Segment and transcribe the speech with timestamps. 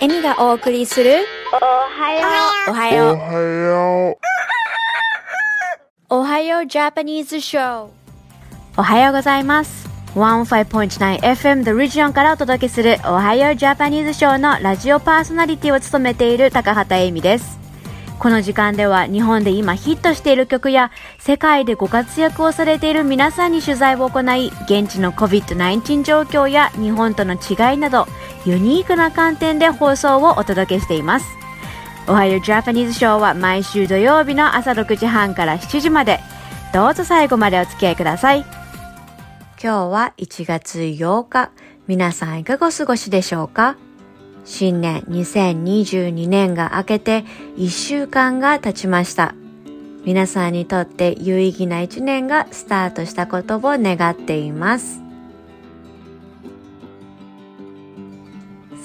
[0.00, 2.28] エミがお送りするおはよ
[2.68, 3.14] おはよう。
[3.14, 4.16] おはよう。
[6.10, 7.88] おはようジャパニーズショー。
[8.76, 9.88] おはようございます。
[10.14, 17.58] 15.9FM The Region からお届けするおはようジャパニーズショーのラジオパーソナリティを務めている高畑恵美です。
[18.20, 28.08] この時間では日本で今ヒットしている曲や世界でご活躍をされている皆さんに取材を行い現地の COVID-19 状況や日本との違いなど
[28.48, 31.26] ユニークな観点で放送をお届けしています。
[32.06, 36.18] おはようジャパニーズショーは毎週土曜日の朝6時半から7時まで
[36.72, 38.46] どうぞ最後までお付き合いください。
[39.62, 41.50] 今日は1月8日。
[41.86, 43.76] 皆さんいかがお過ごしでしょうか？
[44.46, 47.24] 新年2022年が明けて
[47.58, 49.34] 1週間が経ちました。
[50.06, 55.02] 皆さんにとって有意義な1年がスタートしたことを願っています。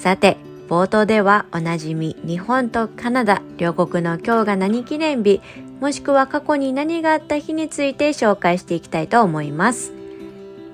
[0.04, 0.36] さて、
[0.68, 5.40] 冒頭ではおなじみ日本とカナダ両国の今日が何記念日
[5.80, 9.94] もしくは過去に何があった日について紹介していきたいと思います。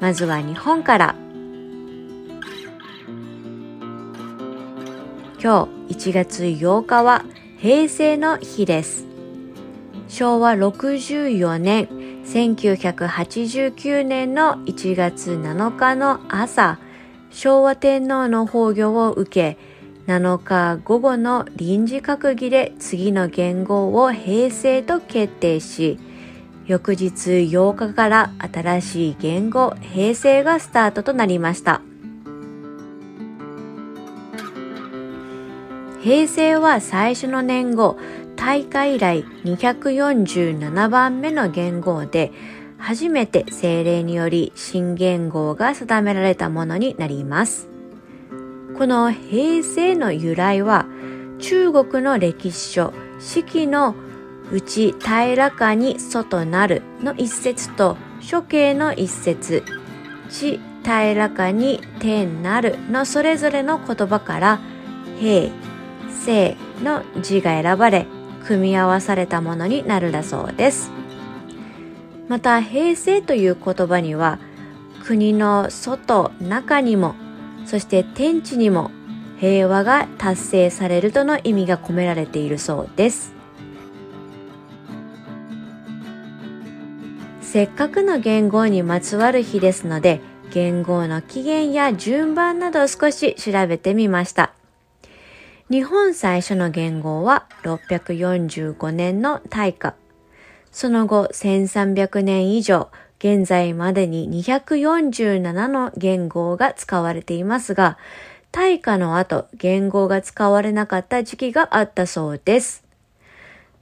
[0.00, 1.14] まずは日本から。
[5.40, 7.24] 今日1月8日は
[7.56, 9.06] 平成の日です。
[10.08, 11.86] 昭和64年
[12.24, 16.80] 1989年の1月7日の朝、
[17.30, 19.58] 昭和天皇の崩御を受け、
[20.06, 25.98] 7日午後の臨時閣議で次の元号を平成と決定し、
[26.66, 31.82] 翌日8日から新しい元号平成がスタートとなりました。
[36.02, 37.98] 平成は最初の年号、
[38.34, 42.32] 大会以来247番目の元号で、
[42.80, 47.68] 初めて政令により新元号が定められたものになります。
[48.76, 50.86] この平成の由来は、
[51.38, 53.94] 中国の歴史書、四季の
[54.50, 57.96] 内平らかに外なるの一節と
[58.28, 59.62] 処刑の一節、
[60.30, 64.60] 地平らかに天なるのそれぞれの言葉から、
[65.20, 65.52] 平、
[66.24, 68.06] 生の字が選ばれ、
[68.46, 70.99] 組み合わされたものになるだそうです。
[72.30, 74.38] また、平成という言葉には、
[75.04, 77.16] 国の外、中にも、
[77.66, 78.92] そして天地にも
[79.40, 83.34] 平和が達成されるとの意味が込められているそうです。
[87.40, 90.20] せっかくの元号にまつわる日ですので、
[90.52, 94.52] 元号の起源や順番などを少し調べてみました。
[95.68, 99.96] 日本最初の元号は645年の大化。
[100.72, 107.98] その後1300年以上、現在までに247の元号が使われていますが、
[108.52, 112.84] 大化の後、元号が使われなかった時期があったそうです。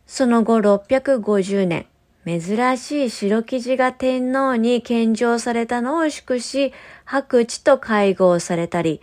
[0.07, 1.87] その後650年、
[2.27, 6.73] 珍しい白生地が天皇に献上されたのを祝し、
[7.05, 9.01] 白地と会合されたり、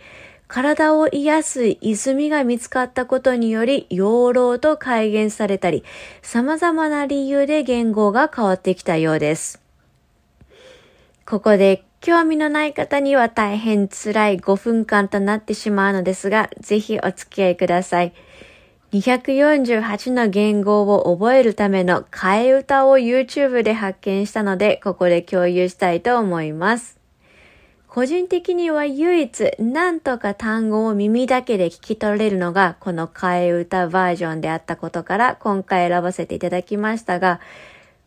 [0.48, 5.82] 体を癒す泉が見つかったことにより養老と改元されたり、
[6.22, 9.60] 様々な理由で言語が変わってきたようです。
[11.26, 18.12] ここで興味のない方には大変辛い5分間となってしまうのですが、ぜひお付き合いください。
[18.92, 26.95] 248の言語を覚えるための替え歌を YouTube で発見したので、ここで共有したいと思います。
[27.96, 37.40] 個人的には唯一何とか単語を耳だけで聞き取れるのがこの替え歌バージョンであったことから今回選ばせていただきましたが、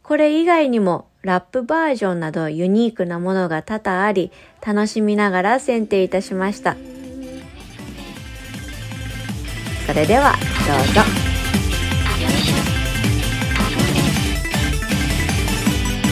[0.03, 4.31] これ以外にもラップバージョンなどユニークなものが多々あり、
[4.63, 6.77] 楽しみながら選定いたしました。
[9.87, 10.33] それでは
[10.67, 11.28] どうぞ。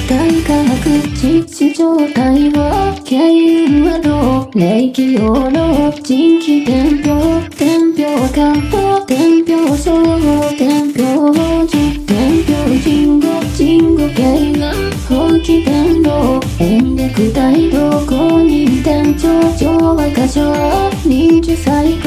[0.08, 11.76] 大科学実状態は経由はどう霊気用の人気伝票伝票カット伝票総合伝票王子
[12.06, 14.72] 伝票人語人語系が
[15.10, 19.28] 法規伝道演歴大道公認店長
[19.58, 22.07] 上和歌唱認知最高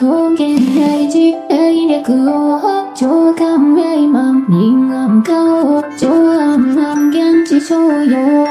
[0.00, 6.08] 方言大事英略を長官名満人暗顔上
[6.38, 8.46] 暗暗言知商用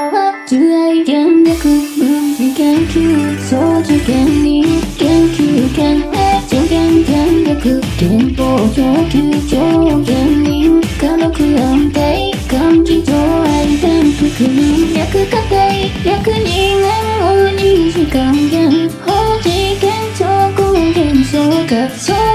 [0.46, 1.54] 樹愛原略
[1.96, 4.62] 文字研究総知見に
[4.98, 6.02] 研究権
[6.46, 7.16] 助言原
[7.46, 15.56] 略憲法上級上言人家族安定漢字上愛転覆人略家庭
[16.04, 16.84] 略人年
[17.22, 18.97] 王に時間言法事件超高
[21.68, 22.27] 現象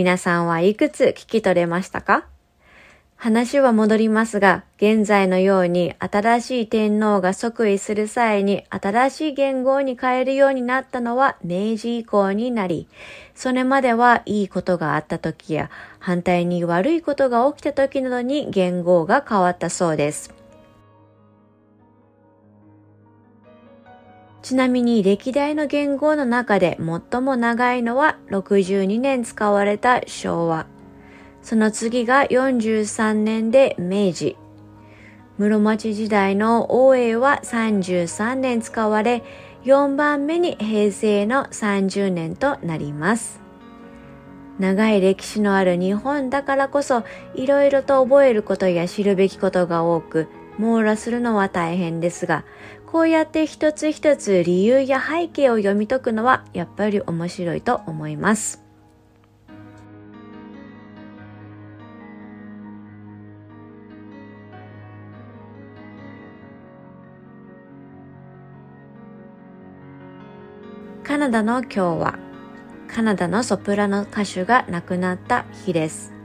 [0.00, 2.24] 皆さんはいくつ聞き取れましたか？
[3.16, 12.88] 話は戻りますが、現在のように新しい天皇が即位する際に新しい元号に変えるようになったのは明治以降になり、
[13.34, 20.39] それまではいいことがあった時や反対に悪いことが起きた時などに元号が変わったそうです。
[24.42, 30.66] ちなみに歴代の元号の中で最も長いのは62年使われた昭和。
[31.42, 34.36] その次が43年で明治。
[35.38, 39.22] 室町時代の応永は33年使われ、
[39.64, 43.40] 4番目に平成の30年となります。
[44.58, 47.04] 長い歴史のある日本だからこそ、
[47.34, 50.28] いろいろと覚えることや知るべきことが多く、
[50.58, 52.44] 網羅するのは大変ですが、
[52.90, 58.64] こうやって一つ一つ理由や背景を読み解くのはやっぱり面白いと思います。
[71.04, 72.18] カナダの今日は、
[72.88, 76.19] カナダのソプラノ歌手が亡くなった日です。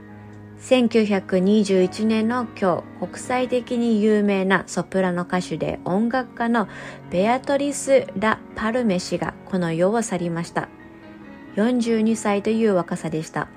[0.60, 6.66] 1921年の今日、国際的に有名なソプラノ歌手で音楽家の
[7.10, 10.68] ベアトリス・ラ・パルメ氏がこの世を去りました。
[11.56, 13.48] 42歳という若さでした。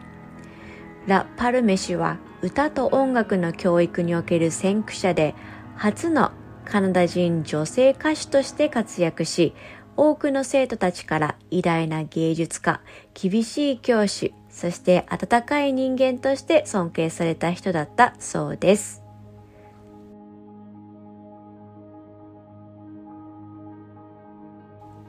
[1.08, 5.36] ラ・パルメ氏は歌と音楽の教育における先駆者で、
[5.75, 6.32] 初の
[6.65, 9.56] カナダ人女性歌手として活躍し、
[9.96, 12.82] 多くの生徒たちから偉大な芸術家、
[13.13, 19.01] 厳しい教師、そして温かい人間として尊敬された人だったそうです。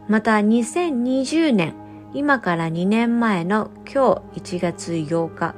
[0.07, 1.75] また2020年、
[2.15, 5.57] 今から2年前の今日1月8日、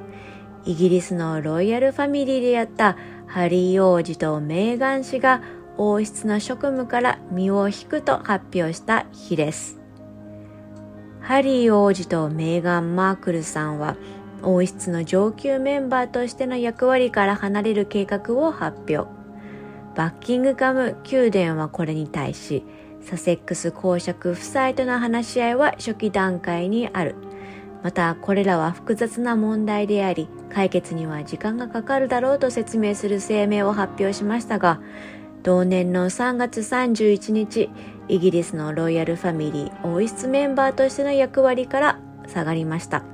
[0.65, 2.97] イギリスのロイヤルファミリーでやった
[3.27, 5.43] ハリー王子とメーガン氏が
[5.77, 9.82] 王室の職務から身を引くと発表した日です。
[11.23, 13.97] ハリー王子とメーガン・マークルさんは
[14.43, 19.09] 王室の上級メンバーとしての役割から離れる計画を発表。
[19.95, 22.64] バッキングガム宮殿はこれに対し
[23.02, 27.14] サセックス公爵夫妻との話し合いは初期段階にある。
[27.85, 34.81] またこれらは複雑な問題であり解決には時間がかかるだろうと説明する声明を発表しましたが
[35.43, 37.71] 同年の3月31日
[38.12, 43.04] イギリスのロイヤルファミリー王室メンバーとしての役割から下がりました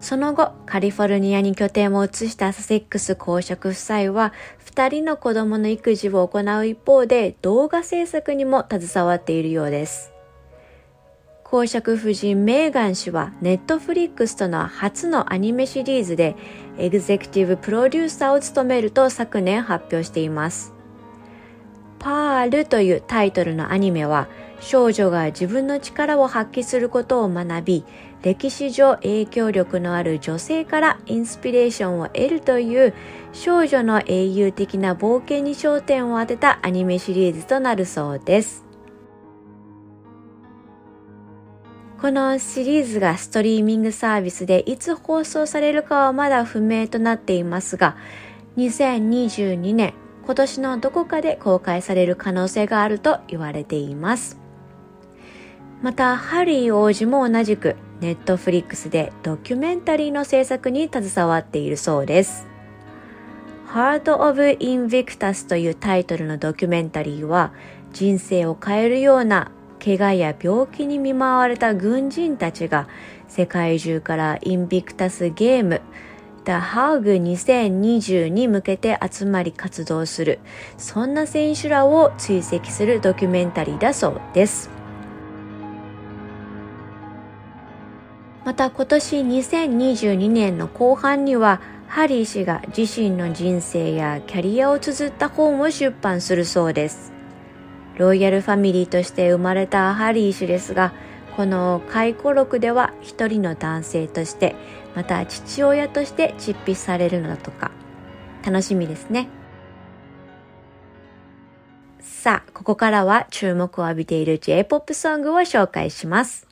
[0.00, 10.12] その後、カリフォルニアに拠点を移したサセックス公爵夫妻は、二人の子供の育児を行う一方で、動画制作にも携わっているようです。
[11.42, 16.36] 公爵夫人メーガン氏は、ネットフリックスとの初のアニメシリーズで、
[16.78, 20.75] エグゼクティブプロデューサーを務めると昨年発表しています。
[22.06, 24.28] パールというタイトルのアニメは、
[24.60, 27.84] 少女が自分の力を発揮することを学び、
[28.22, 32.94] 歴史上影響力のある女性からインスピレーションを得るという
[33.32, 38.64] 少女の英雄的な冒険に焦点を当てたアニメシリーズとなるそうです。
[42.00, 47.96] このシリーズがストリーミングサービスでいつ放送されるかはまだ不明となっていますが、
[48.56, 49.92] 2022年
[50.26, 54.38] 今年のどこかで公開される可能性があると言われています。
[55.82, 62.48] また、ハリー王子も同じくネットフリックスでドキュメンタリーの制作に携わっているそうです。
[63.68, 67.52] Heart of Invictus というタイトルのドキュメンタリーは
[67.92, 69.52] 人生を変えるような
[69.84, 72.88] 怪我や病気に見舞われた軍人たちが
[73.28, 75.82] 世界中からインビクタスゲーム
[76.46, 80.38] The Hug 2020に向けて集まり活動する
[80.78, 84.70] そんな選手らを追跡するドキュメンタリーだそうです。
[88.44, 97.12] また今年2022年の後半にはハリー氏が自身の人生やキャリアを綴った本を出版するそうです。
[97.96, 100.92] ロイヤルファミリーとして生まれたハリー氏ですが、
[101.36, 104.54] この回顧録では一人の男性として、
[104.96, 107.70] また父親として執筆されるのだとか、
[108.42, 109.28] 楽しみですね。
[112.00, 116.48] さあ、ここからは注目を浴びている J-POP ソングを紹介します。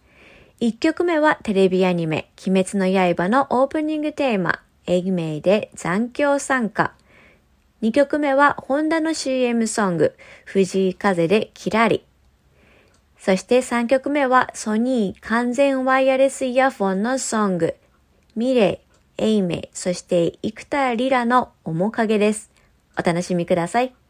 [0.60, 2.86] 1曲目はテレビアニメ、鬼滅の
[3.16, 6.92] 刃のオープニングテーマ、エイメイで残響参加。
[7.80, 12.04] 2曲目はホンダの CM ソング、藤井風できらり。
[13.18, 17.74] そして3曲目はソニー完全ワイヤレスイヤフォンのソング、
[18.36, 22.50] milet、Aimer、そして幾田りらのおもかげです。
[22.98, 24.03] お楽しみください。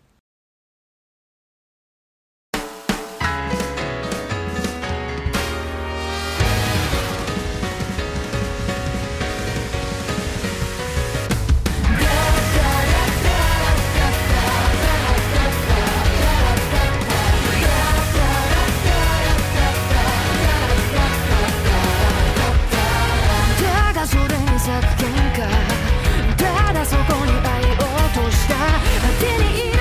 [29.04, 29.73] But did it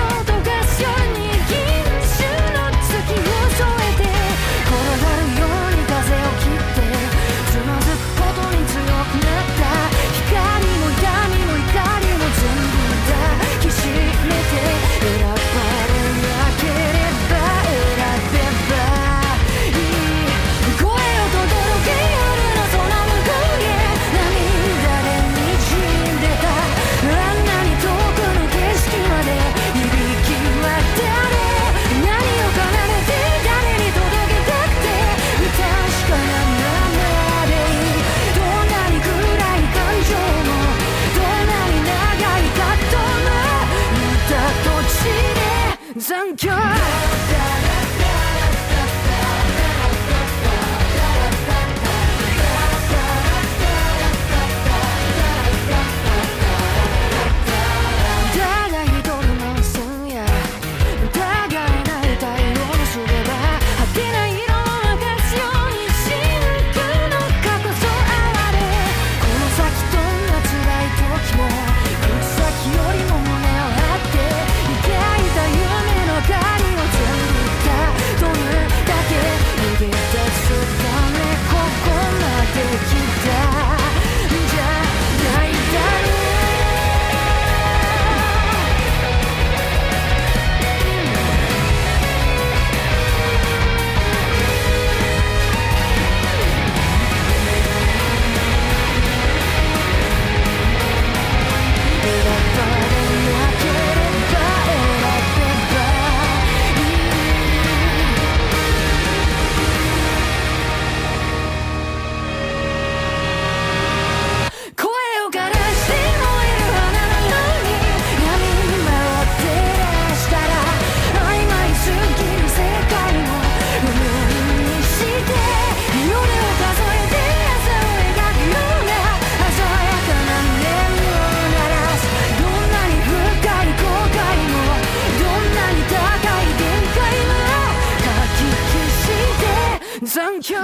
[140.46, 140.60] 荒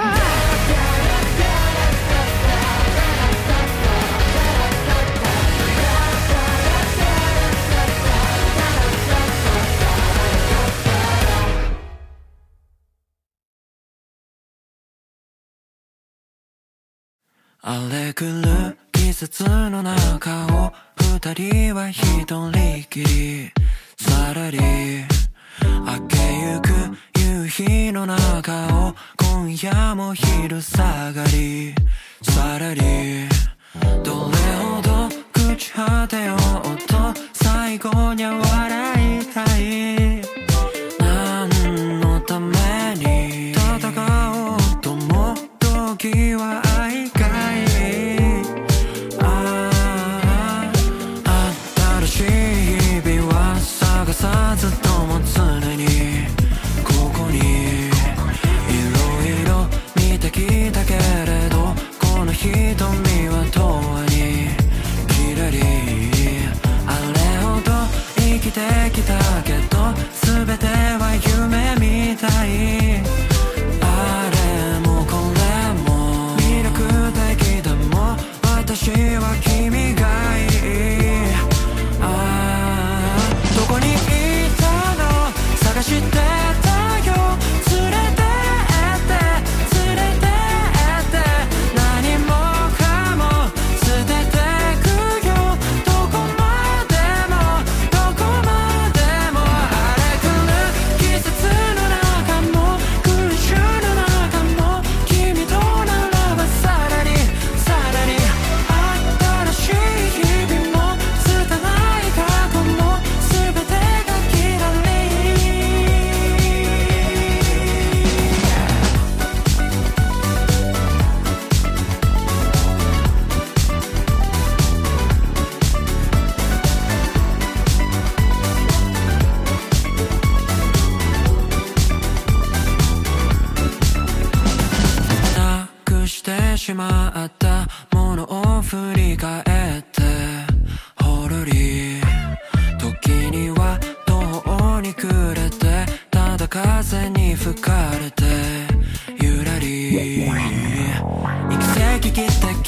[17.90, 20.74] れ狂う季節の中を
[21.22, 22.52] 二人は一人
[22.90, 23.54] きり
[23.98, 25.08] さらり明
[26.08, 26.18] け
[26.54, 26.69] ゆく
[27.50, 31.74] 日の中を今夜も昼下がり。
[32.22, 33.28] さらに
[34.04, 34.90] どれほど
[35.34, 36.40] 朽ち果てよう
[36.88, 36.96] と
[37.34, 40.19] 最後に笑いたい。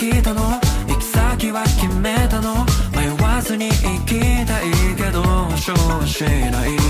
[0.02, 0.42] きたの？
[0.88, 2.66] 行き先は決めたの？
[2.96, 3.72] 迷わずに行
[4.04, 5.76] きたいけど保証
[6.08, 6.81] しない。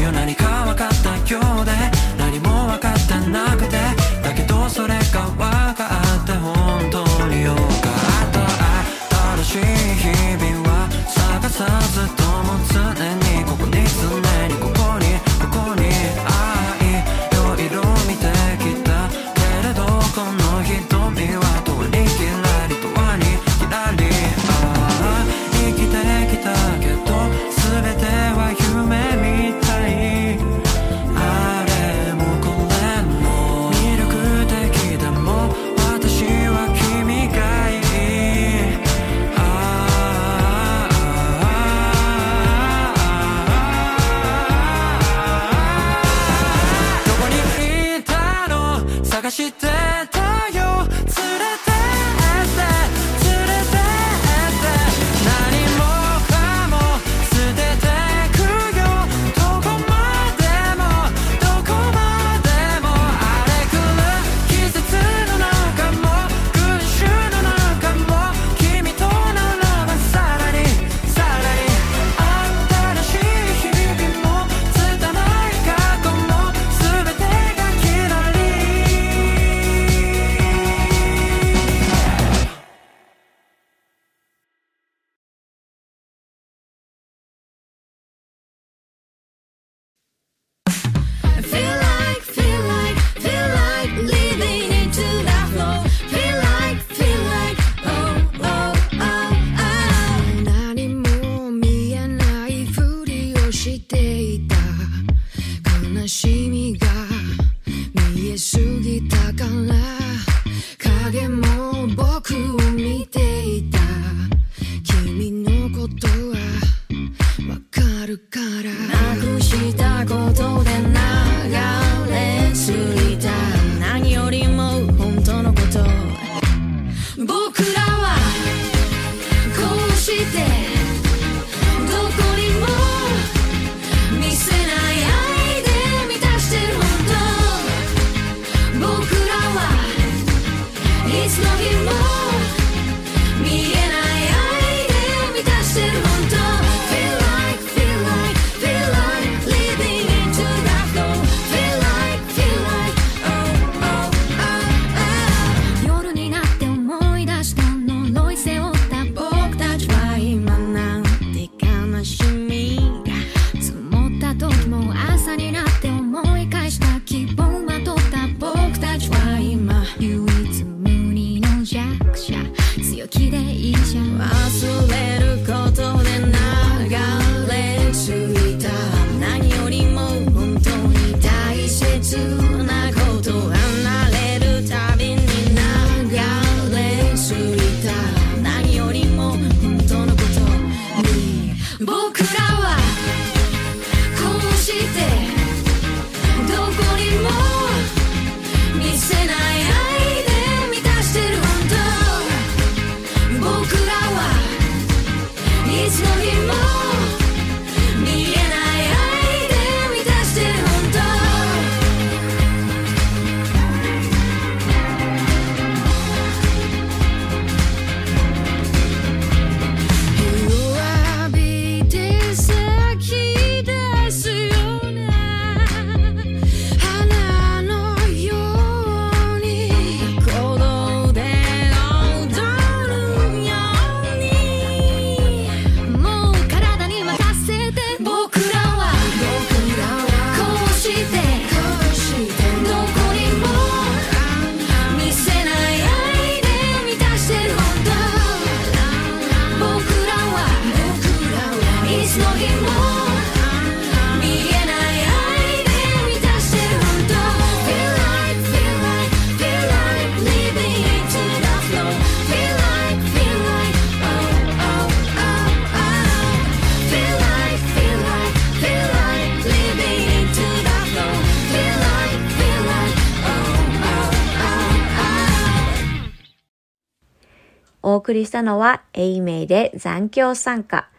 [278.12, 280.90] 送りしたのは、 Aimerで残響散歌、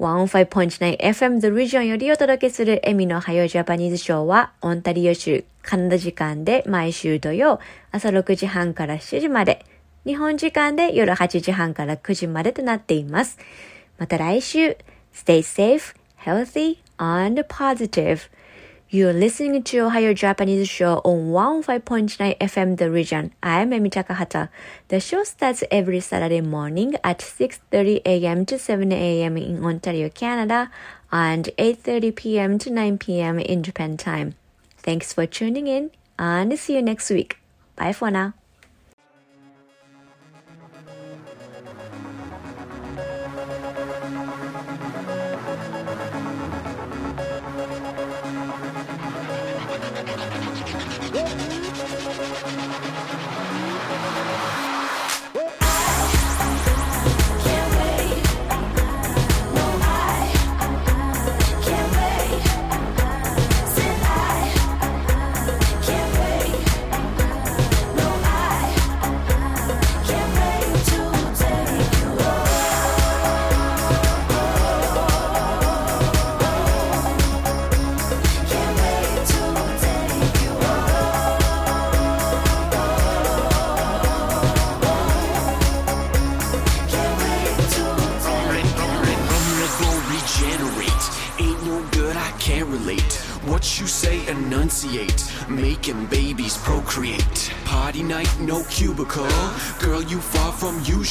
[0.00, 7.60] ?105.9FM The Region よりお届けするエミのおはよジャパニーズショーは、オンタリオ州カナダ時間で毎週土曜
[7.92, 9.64] 朝6時半から7時まで、
[10.04, 13.38] 日本時間で夜8時半から9時までとなっています。
[13.98, 14.76] また来週、
[15.14, 18.28] Stay safe, healthy, and positive.
[18.92, 23.32] You're listening to Ohio Japanese Show on 105.9 FM The Region.
[23.40, 24.48] I'm Emi Takahata.
[24.88, 28.44] The show starts every Saturday morning at 6.30 a.m.
[28.46, 29.36] to 7 a.m.
[29.36, 30.72] in Ontario, Canada,
[31.12, 32.58] and 8.30 p.m.
[32.58, 33.38] to 9 p.m.
[33.38, 34.34] in Japan time.
[34.78, 37.38] Thanks for tuning in, and see you next week.
[37.76, 38.34] Bye for now.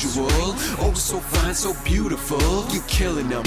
[0.03, 0.27] Usual.
[0.79, 2.39] Oh, so fine, so beautiful.
[2.73, 3.43] You killing them.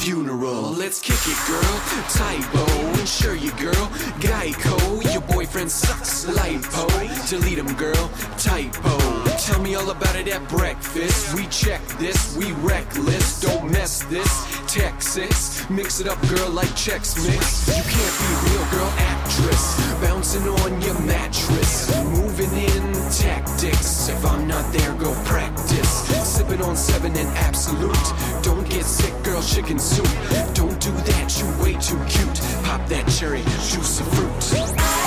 [0.00, 0.72] Funeral.
[0.72, 1.76] Let's kick it, girl.
[2.10, 2.64] Typo.
[3.00, 3.86] Insure you, girl.
[4.20, 5.12] Geico.
[5.12, 6.26] Your boyfriend sucks.
[6.26, 6.86] Lipo.
[7.28, 8.10] Delete him, girl.
[8.38, 9.35] Typo.
[9.38, 11.34] Tell me all about it at breakfast.
[11.34, 12.36] We check this.
[12.36, 13.40] We reckless.
[13.40, 14.28] Don't mess this.
[14.66, 15.68] Texas.
[15.68, 17.68] Mix it up, girl, like Chex Mix.
[17.68, 20.00] You can't be real, girl, actress.
[20.00, 21.94] Bouncing on your mattress.
[22.06, 24.08] Moving in tactics.
[24.08, 26.08] If I'm not there, go practice.
[26.26, 27.94] Sipping on seven and absolute.
[28.42, 30.08] Don't get sick, girl, chicken soup.
[30.54, 32.40] Don't do that, you way too cute.
[32.64, 35.05] Pop that cherry, juice of fruit.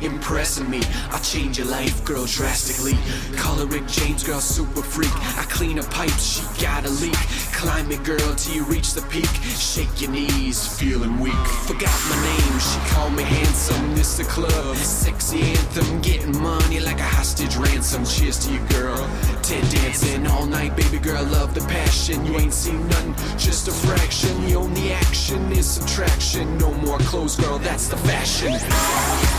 [0.00, 0.80] Impressing me.
[1.10, 2.96] I change your life, girl, drastically.
[3.36, 5.10] Call her Rick James, girl, super freak.
[5.36, 7.18] I clean her pipes, she got a leak.
[7.52, 9.28] Climb it, girl, till you reach the peak.
[9.58, 11.44] Shake your knees, feeling weak.
[11.66, 13.96] Forgot my name, she called me handsome.
[13.96, 16.00] This the club, sexy anthem.
[16.02, 18.04] Getting money like a hostage ransom.
[18.04, 18.96] Cheers to you, girl.
[19.42, 22.24] Ted dancing all night, baby girl, love the passion.
[22.24, 24.46] You ain't seen nothing, just a fraction.
[24.46, 26.58] The only action is subtraction.
[26.58, 29.31] No more clothes, girl, that's the fashion.